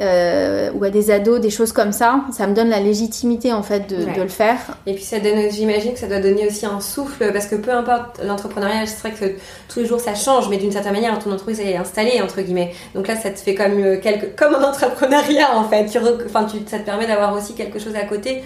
[0.00, 2.22] euh, ou à des ados, des choses comme ça.
[2.32, 4.58] Ça me donne la légitimité en fait de, le faire.
[4.86, 7.70] Et puis ça donne, j'imagine que ça doit donner aussi un souffle, parce que peu
[7.70, 9.36] importe l'entrepreneuriat, c'est vrai que
[9.72, 12.72] tous les jours ça change, mais d'une certaine manière, ton entreprise est installée entre guillemets.
[12.94, 15.86] Donc là, ça te fait comme quelque, comme un entrepreneuriat en fait.
[16.26, 18.42] enfin, tu, ça te permet d'avoir aussi quelque chose à côté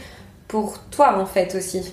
[0.48, 1.92] pour toi en fait aussi.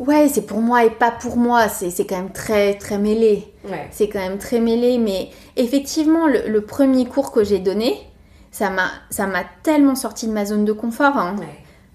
[0.00, 1.68] Ouais, c'est pour moi et pas pour moi.
[1.68, 3.52] C'est quand même très, très mêlé.
[3.90, 4.96] C'est quand même très mêlé.
[4.98, 7.94] Mais effectivement, le, premier cours que j'ai donné,
[8.50, 11.18] ça m'a tellement sorti de ma zone de confort.
[11.18, 11.36] Hein.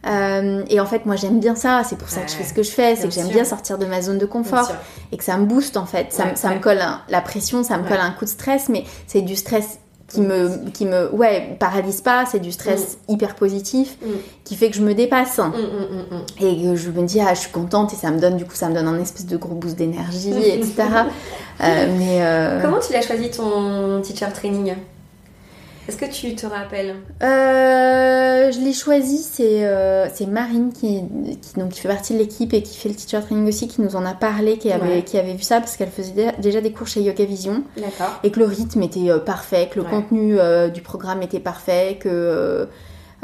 [0.05, 1.81] Euh, et en fait, moi, j'aime bien ça.
[1.83, 2.95] C'est pour ça que je fais ce que je fais.
[2.95, 4.71] C'est que j'aime bien sortir de ma zone de confort.
[5.11, 6.13] Et que ça me booste, en fait.
[6.13, 8.69] Ça, ça me colle la pression, ça me colle un coup de stress.
[8.69, 9.79] Mais c'est du stress
[10.15, 13.13] qui me, qui me ouais, paralyse pas, c'est du stress mm.
[13.13, 14.07] hyper positif mm.
[14.45, 15.39] qui fait que je me dépasse.
[15.39, 18.45] Mm, et que je me dis, ah, je suis contente et ça me donne, du
[18.45, 20.83] coup, ça me donne un espèce de gros boost d'énergie, etc.
[21.63, 24.73] Euh, mais, euh, Comment tu l'as choisi ton teacher training?
[25.87, 31.03] Est-ce que tu te rappelles euh, Je l'ai choisi, c'est euh, Marine qui,
[31.41, 33.81] qui, donc, qui fait partie de l'équipe et qui fait le teacher training aussi, qui
[33.81, 36.71] nous en a parlé, qui avait, qui avait vu ça parce qu'elle faisait déjà des
[36.71, 37.63] cours chez Yoga Vision.
[38.23, 40.37] Et que le rythme était euh, parfait, que le contenu
[40.73, 42.67] du programme était parfait, que.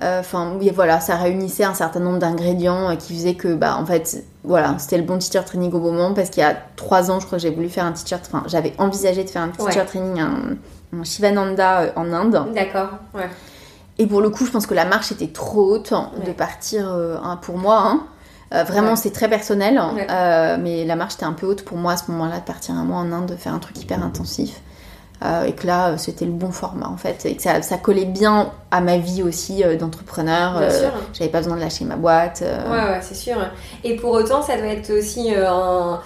[0.04, 4.76] Enfin, voilà, ça réunissait un certain nombre d'ingrédients qui faisaient que, bah, en fait, voilà,
[4.80, 7.28] c'était le bon teacher training au bon moment parce qu'il y a trois ans, je
[7.28, 10.20] crois que j'ai voulu faire un teacher, enfin, j'avais envisagé de faire un teacher training,
[10.20, 10.58] un,
[11.04, 12.46] Shivananda euh, en Inde.
[12.54, 13.30] D'accord, ouais.
[13.98, 15.94] Et pour le coup, je pense que la marche était trop haute
[16.26, 17.84] de partir euh, pour moi.
[17.86, 18.04] Hein.
[18.54, 19.80] Euh, vraiment, c'est très personnel.
[20.60, 22.84] mais la marche était un peu haute pour moi à ce moment-là de partir un
[22.84, 24.62] mois en Inde, de faire un truc hyper intensif.
[25.46, 27.26] et que là, c'était le bon format en fait.
[27.26, 30.64] Et que ça, ça collait bien à ma vie aussi d'entrepreneur.
[31.14, 32.42] J'avais pas besoin de lâcher ma boîte.
[32.42, 33.38] Ouais, ouais, c'est sûr.
[33.84, 36.00] Et pour autant, ça doit être aussi un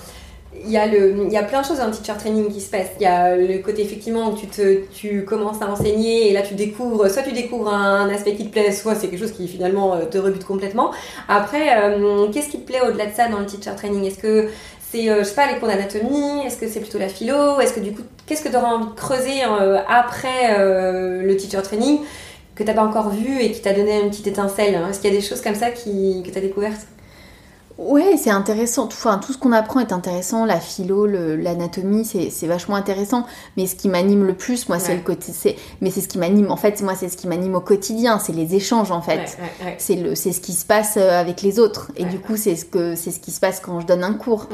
[0.63, 2.91] il y, a le, plein de choses dans le teacher training qui se passent.
[2.99, 4.35] Il y a le côté effectivement où
[4.93, 8.51] tu, commences à enseigner et là tu découvres, soit tu découvres un aspect qui te
[8.51, 10.91] plaît, soit c'est quelque chose qui finalement euh, te rebute complètement.
[11.27, 14.05] Après, euh, qu'est-ce qui te plaît au-delà de ça dans le teacher training?
[14.05, 14.49] Est-ce que
[14.91, 16.45] c'est, euh, je sais pas, les cours d'anatomie?
[16.45, 17.59] Est-ce que c'est plutôt la philo?
[17.59, 19.41] Est-ce que du coup, qu'est-ce que tu auras envie de creuser
[19.87, 21.99] après le teacher training
[22.55, 24.79] que tu n'as pas encore vu et qui t'a donné une petite étincelle?
[24.89, 26.87] Est-ce qu'il y a des choses comme ça que tu as découvertes?
[27.77, 28.87] Ouais, c'est intéressant.
[28.87, 30.45] Tout, enfin, tout ce qu'on apprend est intéressant.
[30.45, 33.25] La philo, l'anatomie, c'est vachement intéressant.
[33.57, 35.33] Mais ce qui m'anime le plus, moi, c'est le côté.
[35.81, 36.51] Mais c'est ce qui m'anime.
[36.51, 38.17] En fait, moi, c'est ce qui m'anime au quotidien.
[38.19, 39.37] C'est les échanges, en fait.
[39.77, 41.91] c'est le, c'est ce qui se passe euh, avec les autres.
[41.97, 44.13] Et du coup, c'est ce que, c'est ce qui se passe quand je donne un
[44.13, 44.47] cours.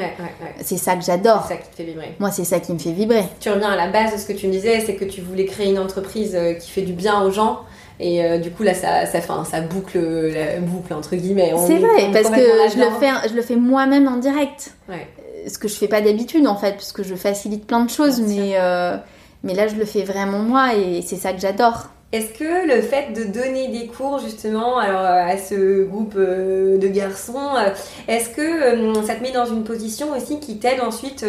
[0.64, 1.46] C'est ça que j'adore.
[1.48, 2.16] C'est ça qui te fait vibrer.
[2.20, 3.26] Moi, c'est ça qui me fait vibrer.
[3.40, 5.46] Tu reviens à la base de ce que tu me disais, c'est que tu voulais
[5.46, 7.60] créer une entreprise euh, qui fait du bien aux gens.
[8.02, 11.54] Et euh, du coup, là, ça, ça, ça boucle, la boucle, entre guillemets.
[11.68, 12.42] C'est vrai, parce que
[12.74, 14.74] je le, fais, je le fais moi-même en direct.
[14.90, 15.08] Ouais.
[15.48, 18.20] Ce que je fais pas d'habitude, en fait, parce que je facilite plein de choses,
[18.20, 18.98] mais, euh,
[19.44, 21.90] mais là, je le fais vraiment moi et c'est ça que j'adore.
[22.14, 26.88] Est-ce que le fait de donner des cours justement alors, à ce groupe euh, de
[26.88, 27.70] garçons, euh,
[28.10, 31.26] est-ce que euh, ça te met dans une position aussi qui t'aide ensuite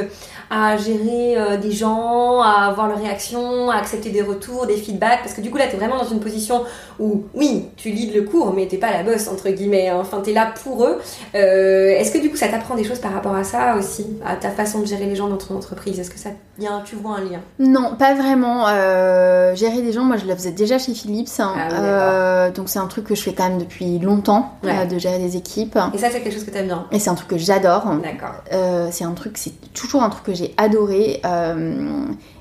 [0.50, 5.20] à gérer des gens, à avoir leurs réactions, à accepter des retours, des feedbacks?
[5.22, 6.64] Parce que du coup là, tu es vraiment dans une position
[6.98, 9.88] où, oui, tu lides le cours, mais t'es pas la bosse, entre guillemets.
[9.88, 9.98] Hein.
[10.00, 10.98] Enfin, tu es là pour eux.
[11.32, 14.50] est-ce que du coup, ça t'apprend des choses par rapport à ça aussi À ta
[14.50, 16.00] façon de gérer les gens dans ton entreprise?
[16.00, 16.30] Est-ce que ça,
[16.84, 17.40] tu vois un lien?
[17.60, 18.66] Non, pas vraiment.
[19.54, 21.28] gérer des gens, moi, je le faisais déjà chez Philips.
[21.38, 21.54] Hein.
[21.56, 24.98] Ah euh, donc c'est un truc que je fais quand même depuis longtemps, euh, de
[24.98, 25.78] gérer des équipes.
[25.94, 27.84] Et ça c'est quelque chose que tu aimes bien Et c'est un truc que j'adore.
[28.02, 28.34] D'accord.
[28.52, 31.20] Euh, c'est un truc, c'est toujours un truc que j'ai adoré.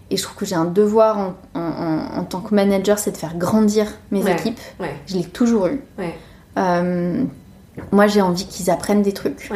[0.10, 3.88] et je trouve que j'ai un devoir en, tant que manager, c'est de faire grandir
[4.12, 4.60] mes équipes.
[5.08, 5.82] Je l'ai toujours eu.
[7.91, 9.50] moi j'ai envie qu'ils apprennent des trucs.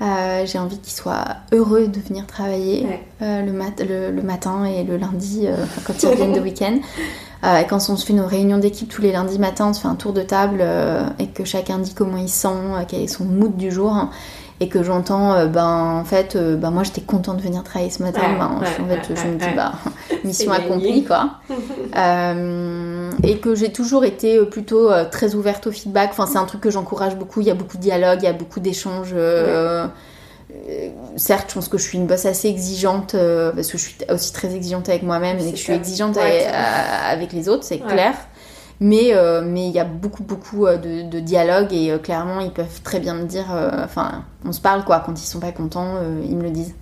[0.00, 2.86] J'ai envie qu'ils soient heureux de venir travailler
[3.20, 5.46] le, mat le, matin et le lundi
[5.84, 6.78] quand ils reviennent de week-end.
[7.44, 9.88] Euh, quand on se fait nos réunions d'équipe tous les lundis matins, on se fait
[9.88, 13.06] un tour de table euh, et que chacun dit comment il sent, euh, quel est
[13.06, 14.08] son mood du jour.
[14.60, 18.22] Et que j'entends, ben en fait, ben, moi j'étais contente de venir travailler ce matin.
[18.38, 19.72] ben, en fait, je me dis, bah,
[20.24, 21.34] mission accomplie quoi.
[23.22, 26.10] et que j'ai toujours été plutôt très ouverte au feedback.
[26.10, 27.40] Enfin, c'est un truc que j'encourage beaucoup.
[27.40, 29.14] Il y a beaucoup de dialogue, il y a beaucoup d'échanges.
[30.68, 33.82] Euh, certes, je pense que je suis une bosse assez exigeante euh, parce que je
[33.84, 37.78] suis aussi très exigeante avec moi-même et que je suis exigeante avec, les autres, c'est
[37.78, 38.14] clair.
[38.80, 42.82] Mais euh, mais il y a beaucoup beaucoup de, de dialogue et clairement ils peuvent
[42.82, 43.46] très bien me dire,
[43.82, 46.74] enfin on se parle quoi quand ils sont pas contents, ils me le disent.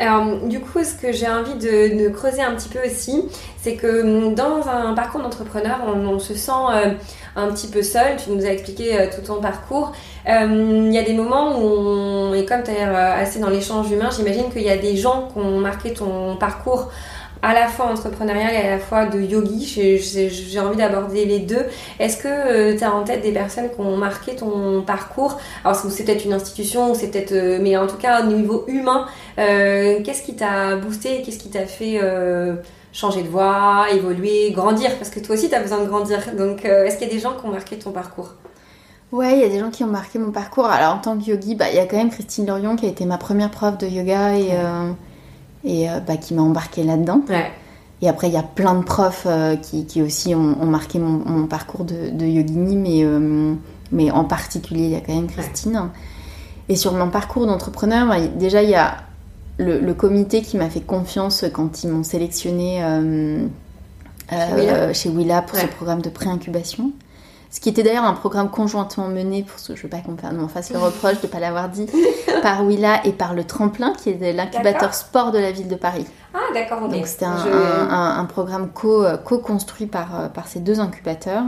[0.00, 3.22] Alors, du coup, ce que j'ai envie de, creuser un petit peu aussi,
[3.58, 6.92] c'est que hum, dans un parcours d'entrepreneur, on, se sent euh,
[7.36, 8.16] un petit peu seul.
[8.16, 9.92] Tu nous as expliqué euh, tout ton parcours.
[10.26, 13.90] Hum, il y a des moments où, on, et comme tu es assez dans l'échange
[13.90, 16.90] humain, j'imagine qu'il y a des gens qui ont marqué ton parcours
[17.42, 19.64] à la fois entrepreneurial et à la fois de yogi.
[19.64, 21.64] J'ai envie d'aborder les deux.
[21.98, 25.38] Est-ce que euh, tu as en tête des personnes qui ont marqué ton parcours?
[25.64, 29.06] Alors c'est peut-être une institution, c'est peut-être, euh, mais en tout cas au niveau humain,
[29.38, 32.00] euh, qu'est-ce qui t'a boosté Qu'est-ce qui t'a fait
[32.92, 34.96] changer de voie, évoluer, grandir?
[34.98, 36.18] Parce que toi aussi tu as besoin de grandir.
[36.36, 38.34] Donc est-ce qu'il y a des gens qui ont marqué ton parcours?
[39.12, 40.66] Ouais, il y a des gens qui ont marqué mon parcours.
[40.66, 42.88] Alors en tant que yogi, bah, il y a quand même Christine Lorion qui a
[42.88, 44.50] été ma première prof de yoga et
[45.64, 47.22] et euh, bah, qui m'a embarqué là-dedans.
[48.02, 51.46] Et après, il y a plein de profs euh, qui, qui, aussi ont, marqué mon,
[51.46, 53.54] parcours de, de, yogini, mais, euh,
[53.92, 55.90] mais en particulier, il y a quand même Christine.
[56.70, 58.96] Et sur mon parcours d'entrepreneur, bah, déjà, il y a
[59.58, 62.82] le, comité qui m'a fait confiance quand ils m'ont sélectionné
[64.94, 66.92] chez Willa pour ce programme de pré-incubation.
[67.50, 70.12] Ce qui était d'ailleurs un programme conjointement mené, pour ce, je ne veux pas qu'on
[70.12, 71.86] me fasse le reproche de ne pas l'avoir dit,
[72.42, 76.06] par Willa et par le Tremplin, qui est l'incubateur sport de la ville de Paris.
[76.32, 81.42] Ah, d'accord, Donc c'était un, programme euh, co-construit par, euh, par ces deux incubateurs.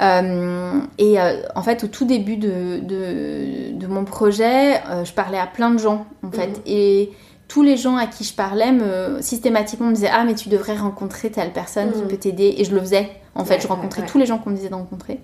[0.00, 1.16] Euh, et
[1.56, 6.06] en fait, au tout début de, de, mon projet, je parlais à plein de gens,
[6.24, 6.46] en fait.
[6.46, 6.62] Mhm.
[6.66, 7.10] Et
[7.48, 10.76] tous les gens à qui je parlais me, systématiquement me disaient Ah, mais tu devrais
[10.76, 12.08] rencontrer telle personne qui mhm.
[12.08, 12.54] peut t'aider.
[12.58, 13.10] Et je le faisais.
[13.38, 15.20] En fait, je rencontrais tous les gens qu'on me disait de rencontrer.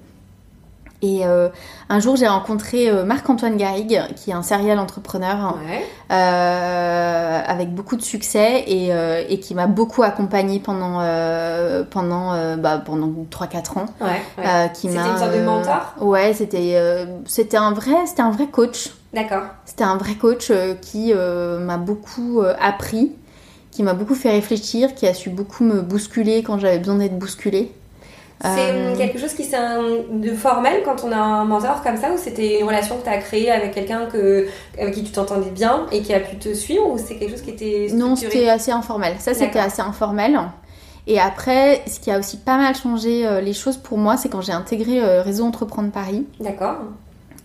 [1.05, 1.51] Et euh,
[1.91, 5.59] un jour, j'ai rencontré euh, Marc-Antoine Garrigue, qui est un serial entrepreneur
[6.11, 11.01] euh, avec beaucoup de succès et, qui m'a beaucoup accompagné pendant,
[11.91, 13.87] pendant, bah, pendant 3-4 ans.
[14.73, 16.81] c'était une sorte de mentor Ouais, c'était,
[17.27, 18.91] c'était, un vrai, c'était un vrai coach.
[19.13, 19.43] D'accord.
[19.67, 20.51] C'était un vrai coach
[20.81, 23.13] qui m'a beaucoup appris,
[23.71, 27.19] qui m'a beaucoup fait réfléchir, qui a su beaucoup me bousculer quand j'avais besoin d'être
[27.19, 27.73] bousculée.
[28.43, 32.13] C'est euh, quelque chose qui c'est de formel quand on a un mentor comme ça
[32.13, 35.51] ou c'était une relation que tu as créée avec quelqu'un que, avec qui tu t'entendais
[35.51, 38.49] bien et qui a pu te suivre ou c'est quelque chose qui était Non, c'était
[38.49, 39.15] assez informel.
[39.19, 40.39] Ça, c'était assez informel.
[41.07, 44.29] Et après, ce qui a aussi pas mal changé euh, les choses pour moi, c'est
[44.29, 46.27] quand j'ai intégré euh, Réseau Entreprendre Paris.
[46.41, 46.77] D'accord.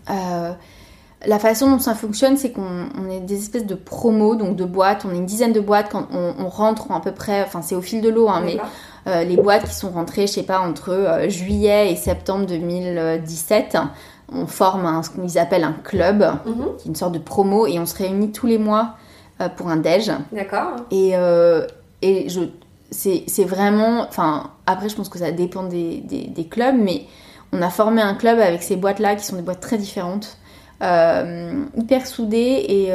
[0.06, 5.04] la façon dont ça fonctionne, c'est qu'on est des espèces de promos, donc de boîtes.
[5.06, 7.82] On est une dizaine de boîtes quand on, rentre à peu près, enfin c'est au
[7.82, 8.58] fil de l'eau, hein, mais
[9.10, 13.76] euh, les boîtes qui sont rentrées, je sais pas, entre euh, juillet et septembre 2017,
[14.32, 16.76] on forme ce qu'ils appellent un club, mhm.
[16.78, 18.94] qui est une sorte de promo, et on se réunit tous les mois
[19.40, 20.12] euh, pour un déj.
[20.32, 20.76] D'accord.
[20.90, 21.14] Et,
[22.02, 22.40] et je,
[22.90, 27.04] c'est vraiment, enfin, après je pense que ça dépend des, des, clubs, mais
[27.52, 30.38] on a formé un club avec ces boîtes-là qui sont des boîtes très différentes,
[30.80, 32.92] hyper soudées et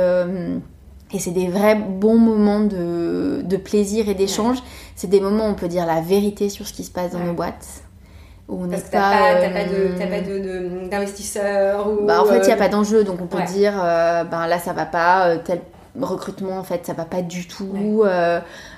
[1.15, 4.57] et c'est des vrais bons moments de, de plaisir et d'échange.
[4.95, 7.19] C'est des moments où on peut dire la vérité sur ce qui se passe dans
[7.19, 7.65] nos boîtes.
[8.49, 8.81] Où on n'est pas.
[8.91, 10.21] T'as pas,
[10.89, 12.05] d'investisseurs ou...
[12.05, 13.05] bah, En fait, il n'y a euh, pas d'enjeu.
[13.05, 15.27] Donc on peut dire euh, ben là, ça va pas.
[15.27, 15.61] Euh, tel
[15.99, 18.03] recrutement, en fait, ça va pas du tout.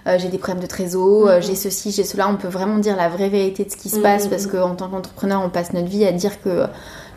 [0.06, 1.28] j'ai des problèmes de trésor.
[1.28, 1.42] Mm-hmm.
[1.42, 2.30] j'ai ceci, j'ai cela.
[2.30, 4.30] On peut vraiment dire la vraie vérité de ce qui se passe mm-hmm.
[4.30, 6.68] parce qu'en tant qu'entrepreneur, on passe notre vie à dire que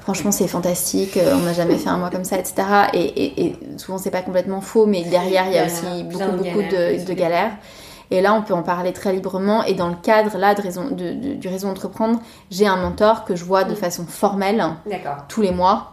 [0.00, 2.62] franchement c'est fantastique, euh, on n'a jamais fait un mois comme ça, etc.
[2.92, 6.62] Et, et, souvent c'est pas complètement faux, mais derrière il y a aussi beaucoup beaucoup
[6.62, 7.52] de, galères.
[8.12, 9.62] Et là, on peut en parler très librement.
[9.62, 12.18] Et dans le cadre là de raison, du réseau entreprendre,
[12.50, 13.76] j'ai un mentor que je vois de mm.
[13.76, 14.64] façon formelle
[15.28, 15.92] tous les mois.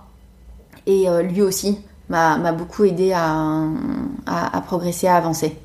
[0.87, 3.65] Et euh, lui aussi m'a beaucoup aidé à,
[4.25, 5.57] à, progresser, à avancer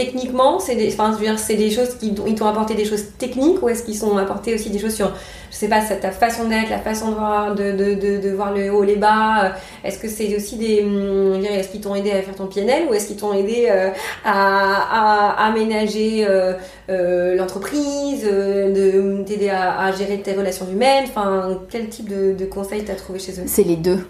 [0.00, 3.68] techniquement, c'est des, enfin, c'est des choses qui ils t'ont apporté des choses techniques ou
[3.68, 5.12] est-ce qu'ils sont apporté aussi des choses sur,
[5.50, 8.70] je sais pas, ta façon d'être, la façon de voir, de, de, de, voir le
[8.72, 9.48] haut, les bas euh,
[9.84, 12.94] Est-ce que c'est aussi des, hum, est-ce qu'ils t'ont aidé à faire ton PNL ou
[12.94, 13.90] est-ce qu'ils t'ont aidé euh,
[14.24, 16.54] à, à, aménager euh,
[17.36, 22.84] l'entreprise, de t'aider à, à, gérer tes relations humaines Enfin, quel type de, de conseils
[22.84, 23.44] t'as trouvé chez eux?
[23.46, 24.06] C'est les deux.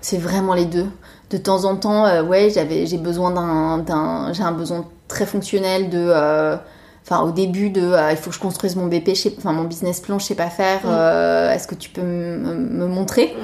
[0.00, 0.86] C'est vraiment les deux.
[1.30, 5.98] De temps en temps, ouais, j'avais, j'ai besoin d'un, j'ai un besoin très fonctionnel de
[6.08, 6.56] euh,
[7.04, 10.00] enfin au début de euh, il faut que je construise mon BP enfin mon business
[10.00, 10.88] plan je sais pas faire mm.
[10.88, 13.36] euh, est-ce que tu peux me montrer?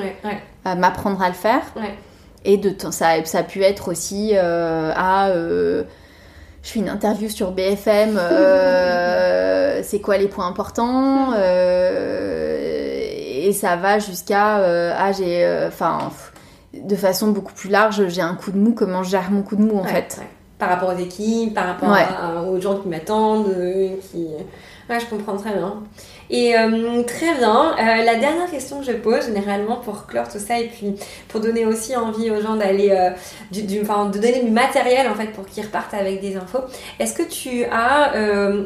[0.65, 1.63] M'apprendre à le faire.
[2.45, 5.85] Et de ça ça a pu être aussi à je
[6.63, 8.19] fais une interview sur BFM
[9.83, 11.35] c'est quoi les points importants
[13.41, 14.57] et ça va jusqu'à
[14.97, 16.11] ah j'ai enfin
[16.75, 19.57] de façon beaucoup plus large j'ai un coup de mou comment je gère mon coup
[19.57, 20.21] de mou en fait
[20.59, 24.27] par rapport aux équipes, par rapport aux gens qui m'attendent, euh, qui...
[24.89, 25.83] Ouais, je comprends très bien.
[26.31, 27.77] Et euh, très bien.
[27.79, 30.95] Euh, la dernière question que je pose généralement pour clore tout ça et puis
[31.29, 33.11] pour donner aussi envie aux gens d'aller, euh,
[33.51, 36.61] du, enfin, de donner du matériel en fait pour qu'ils repartent avec des infos.
[36.99, 38.13] Est-ce que tu as,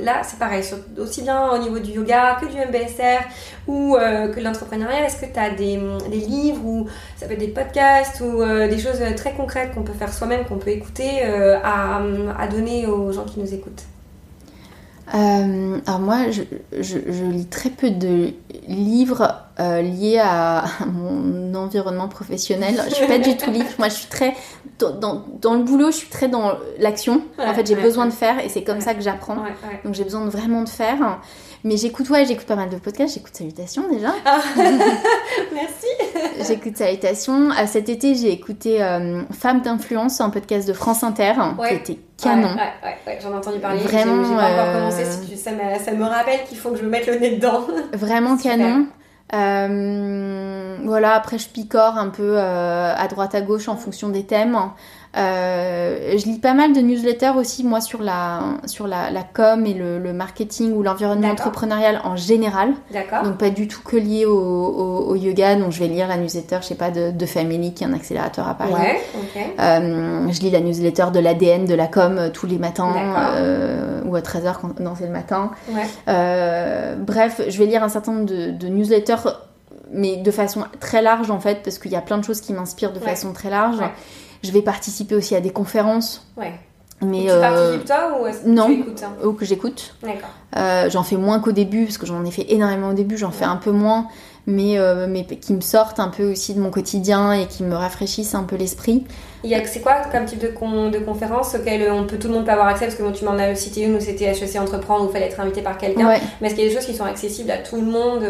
[0.00, 0.62] là c'est pareil,
[0.96, 3.22] aussi bien au niveau du yoga que du MBSR
[3.66, 5.76] ou que l'entrepreneuriat, est-ce que tu as des,
[6.10, 10.12] livres ou ça peut être des podcasts ou des choses très concrètes qu'on peut faire
[10.12, 13.84] soi-même, qu'on peut écouter à donner aux gens qui nous écoutent?
[15.14, 16.98] Euh, alors moi, je,
[17.30, 18.32] lis très peu de
[18.68, 22.80] livres euh, liés à, mon environnement professionnel.
[22.88, 23.68] Je suis pas du tout livre.
[23.78, 24.34] Moi, je suis très
[24.78, 27.22] dans, dans, le boulot, je suis très dans l'action.
[27.38, 29.36] en fait, j'ai besoin de faire et c'est comme ça que j'apprends.
[29.84, 31.18] Donc, j'ai besoin de vraiment de faire.
[31.64, 33.14] Mais j'écoute, ouais, j'écoute pas mal de podcasts.
[33.14, 34.12] J'écoute Salutations déjà.
[34.24, 34.40] Ah.
[35.54, 35.86] Merci.
[36.46, 37.50] j'écoute Salutations.
[37.50, 41.34] Euh, cet été, j'ai écouté euh, Femmes d'influence, un podcast de France Inter,
[41.68, 42.54] qui était canon.
[42.54, 43.80] Ouais, ouais, j'en ai entendu parler.
[43.80, 44.24] Vraiment.
[44.24, 45.36] J'ai pas encore euh, commencé.
[45.36, 47.66] ça, me rappelle qu'il faut que je me mette le nez dedans.
[47.92, 48.86] Vraiment canon.
[49.32, 54.56] voilà, après je picore un peu à droite à gauche en fonction des thèmes.
[55.14, 59.66] Euh, je lis pas mal de newsletters aussi, moi, sur la, sur la, la com
[59.66, 62.72] et le, marketing ou l'environnement entrepreneurial en général.
[62.92, 63.22] D'accord.
[63.22, 65.56] Donc, pas du tout que lié au, au, yoga.
[65.56, 67.92] Donc, je vais lire la newsletter, je sais pas, de, de Family, qui est un
[67.92, 68.72] accélérateur à Paris.
[68.72, 69.00] Ouais,
[69.60, 72.92] euh, je lis la newsletter de l'ADN de la com euh, tous les matins,
[74.06, 75.50] ou à 13h quand non, c'est le matin.
[75.68, 75.82] Ouais.
[76.08, 79.28] Euh, bref, je vais lire un certain nombre de, de newsletters
[79.94, 82.52] mais de façon très large en fait, parce qu'il y a plein de choses qui
[82.54, 83.78] m'inspirent de façon très large.
[84.42, 86.26] Je vais participer aussi à des conférences.
[86.36, 86.52] Ouais.
[87.02, 89.94] Mais tu euh, participes toi ou est-ce que non, tu écoutes hein ou que j'écoute.
[90.02, 90.28] D'accord.
[90.56, 93.16] Euh, j'en fais moins qu'au début parce que j'en ai fait énormément au début.
[93.16, 94.06] J'en fais un peu moins,
[94.46, 97.74] mais euh, mais qui me sortent un peu aussi de mon quotidien et qui me
[97.74, 99.04] rafraîchissent un peu l'esprit.
[99.42, 102.52] C'est quoi comme type de, con, de conférence auquel on peut, tout le monde peut
[102.52, 102.86] avoir accès?
[102.86, 105.40] Parce que tu m'en as cité une où c'était HEC Entreprendre où il fallait être
[105.40, 106.14] invité par quelqu'un.
[106.40, 108.24] Mais est-ce qu'il y a des choses qui sont accessibles à tout le monde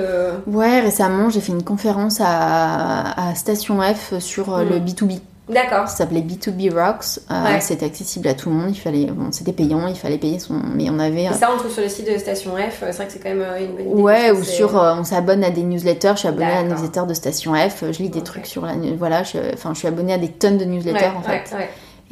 [0.47, 5.21] Ouais, récemment j'ai fait une conférence à, à Station F sur le B2B.
[5.53, 5.89] D'accord.
[5.89, 7.21] Ça s'appelait B2B Rocks.
[7.31, 8.71] Euh, c'était accessible à tout le monde.
[8.71, 11.25] Il fallait, bon, c'était payant, il fallait payer son, mais on avait.
[11.25, 12.79] Et ça, on trouve sur le site de Station F.
[12.81, 14.03] C'est vrai que c'est quand même une bonne idée.
[14.03, 16.13] Ouais, ou sur, on s'abonne à des newsletters.
[16.15, 17.85] Je suis abonnée à la newsletter de Station F.
[17.91, 20.65] Je lis des trucs sur la, voilà, enfin, je suis abonnée à des tonnes de
[20.65, 21.55] newsletters en fait.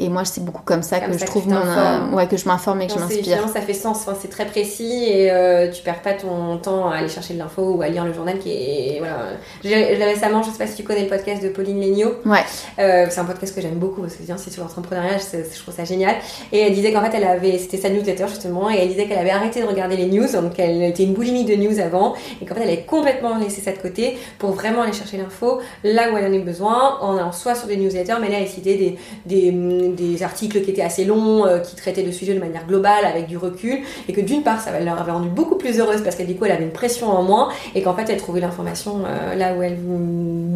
[0.00, 2.82] Et moi, c'est beaucoup comme ça que je trouve mon, euh, ouais, que je m'informe
[2.82, 3.48] et que je m'inspire.
[3.48, 3.98] ça fait sens.
[3.98, 7.38] Enfin, c'est très précis et euh, tu perds pas ton temps à aller chercher de
[7.38, 9.30] l'info ou à lire le journal qui est voilà.
[9.62, 12.14] Récemment, je sais pas si tu connais le podcast de Pauline Legnaud.
[12.24, 12.40] Ouais.
[12.78, 15.18] Euh, c'est un podcast que j'aime beaucoup parce que c'est sur l'entrepreneuriat.
[15.18, 16.16] Je trouve ça génial.
[16.52, 19.18] Et elle disait qu'en fait, elle avait, c'était sa newsletter justement, et elle disait qu'elle
[19.18, 22.46] avait arrêté de regarder les news, donc elle était une boulimique de news avant, et
[22.46, 26.10] qu'en fait, elle avait complètement laissé ça de côté pour vraiment aller chercher l'info là
[26.12, 28.76] où elle en a besoin, en allant soit sur des newsletters, mais là, elle citait
[28.76, 32.66] des, des des articles qui étaient assez longs, euh, qui traitaient de sujets de manière
[32.66, 36.02] globale, avec du recul, et que d'une part, ça leur avait rendu beaucoup plus heureuse
[36.02, 39.02] parce qu'elle du elle avait une pression en moins, et qu'en fait, elle trouvait l'information
[39.04, 39.78] euh, là où elle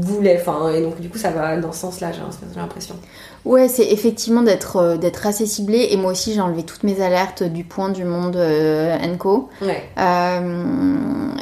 [0.00, 0.38] voulait.
[0.40, 2.94] Enfin, et donc du coup, ça va dans ce sens-là, j'ai l'impression.
[3.44, 5.88] Ouais, c'est effectivement d'être euh, d'être assez ciblé.
[5.90, 9.48] Et moi aussi, j'ai enlevé toutes mes alertes du point du monde euh, Co.
[9.60, 9.82] Ouais.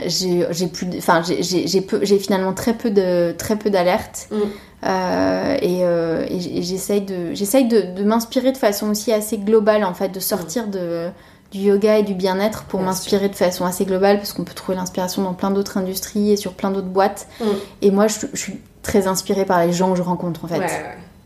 [0.06, 4.28] j'ai plus, enfin, j'ai finalement très peu de très peu d'alertes.
[4.30, 4.36] Mm.
[4.84, 10.08] Euh, euh, et, j'essaye de, j'essaye de, m'inspirer de façon aussi assez globale, en fait,
[10.08, 11.08] de sortir de,
[11.52, 14.76] du yoga et du bien-être pour m'inspirer de façon assez globale, parce qu'on peut trouver
[14.76, 17.28] l'inspiration dans plein d'autres industries et sur plein d'autres boîtes.
[17.40, 17.44] Mm.
[17.82, 20.62] Et moi, je, suis très inspirée par les gens que je rencontre, en fait.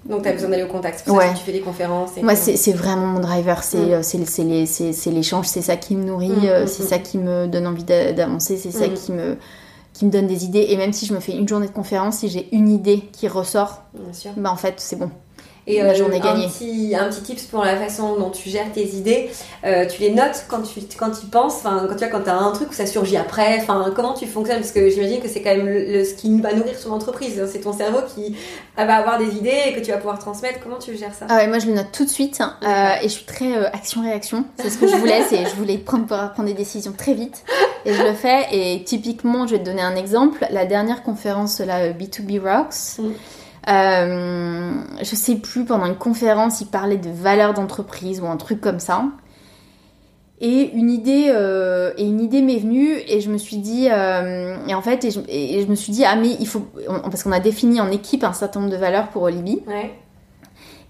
[0.08, 0.98] Donc, tu as besoin d'aller au contact.
[0.98, 2.10] C'est pour ça que tu fais des conférences.
[2.22, 3.62] Moi, c'est vraiment mon driver.
[3.62, 3.92] C'est mm.
[3.92, 7.84] euh, c'est l'échange, c'est ça qui me nourrit, mm, c'est ça qui me donne envie
[7.84, 9.36] d'avancer, c'est ça qui me,
[9.92, 10.66] qui me donne des idées.
[10.68, 13.28] Et même si je me fais une journée de conférence, si j'ai une idée qui
[13.28, 13.82] ressort,
[14.36, 15.10] bah en fait, c'est bon.
[15.68, 16.44] Et euh, journée gagnée.
[16.44, 19.30] Un petit, un petit tips pour la façon dont tu gères tes idées,
[19.64, 22.52] euh, tu les notes quand tu, quand tu penses, enfin, quand tu as, as un
[22.52, 24.60] truc où ça surgit après, enfin, comment tu fonctionnes?
[24.60, 27.42] Parce que j'imagine que c'est quand même le, ce qui va nourrir ton entreprise.
[27.50, 28.36] C'est ton cerveau qui
[28.76, 30.60] va avoir des idées et que tu vas pouvoir transmettre.
[30.62, 31.26] Comment tu gères ça?
[31.28, 32.56] Ah ouais, Moi, je le note tout de suite hein.
[32.62, 34.44] euh, et je suis très action-réaction.
[34.60, 37.42] C'est ce que je voulais, c'est je voulais prendre, pouvoir prendre des décisions très vite
[37.84, 38.46] et je le fais.
[38.52, 40.46] Et typiquement, je vais te donner un exemple.
[40.50, 42.98] La dernière conférence, la B2B Rocks.
[43.00, 43.12] Mm.
[43.68, 48.60] Euh, je sais plus, pendant une conférence, il parlait de valeurs d'entreprise ou un truc
[48.60, 49.04] comme ça.
[50.40, 54.56] Et une idée, euh, et une idée m'est venue et je me suis dit, euh,
[54.68, 56.66] et en fait, et je, me suis dit, ah mais il faut,
[57.04, 59.62] parce qu'on a défini en équipe un certain nombre de valeurs pour Olibi.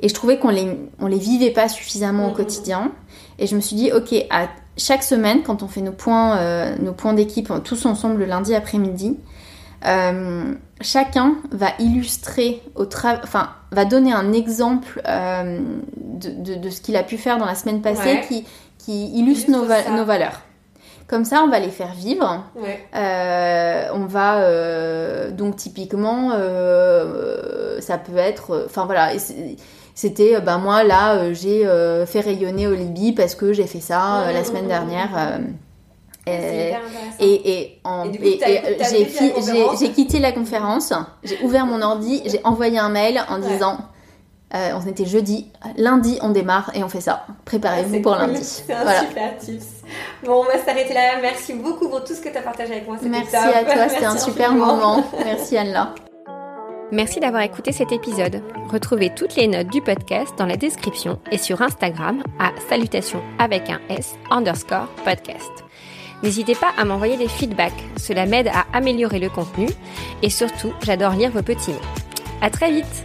[0.01, 2.35] Et je trouvais qu'on les, on les vivait pas suffisamment au mmh.
[2.35, 2.93] quotidien.
[3.39, 6.93] Et je me suis dit, ok, à chaque semaine, quand on fait nos points, nos
[6.93, 9.17] points d'équipe tous ensemble le lundi après-midi,
[9.85, 12.87] euh, chacun va illustrer au
[13.23, 15.61] enfin va donner un exemple euh,
[15.97, 18.45] de, ce qu'il a pu faire dans la semaine passée qui,
[18.79, 19.65] qui illustre nos,
[19.97, 20.41] nos, valeurs.
[21.09, 22.45] Comme ça, on va les faire vivre.
[22.95, 26.31] Euh, on va donc typiquement,
[27.81, 29.11] ça peut être, enfin voilà,
[29.95, 31.69] c'était ben moi là j'ai
[32.07, 35.39] fait rayonner Olibi parce que j'ai fait ça la semaine dernière.
[36.29, 36.73] Euh,
[37.21, 37.81] et,
[39.79, 43.79] j'ai quitté la conférence, j'ai ouvert mon ordi, j'ai envoyé un mail en disant
[44.55, 47.27] euh, on était jeudi, lundi on démarre et on fait ça.
[47.45, 48.43] Préparez-vous ah, pour lundi.
[48.43, 49.67] C'est un super tips.
[50.25, 51.21] Bon, on va s'arrêter là.
[51.21, 52.97] Merci beaucoup pour tout ce que tu as partagé avec moi.
[53.03, 55.05] Merci à toi, c'était un super moment.
[55.25, 55.95] Merci Anne-La.
[56.93, 58.43] Merci d'avoir écouté cet épisode.
[58.71, 63.69] Retrouvez toutes les notes du podcast dans la description et sur Instagram à salutation avec
[63.71, 65.66] un S underscore podcast.
[66.23, 69.69] N'hésitez pas à m'envoyer des feedbacks, cela m'aide à améliorer le contenu.
[70.23, 71.81] Et surtout, j'adore lire vos petits mots.
[72.41, 73.05] À très vite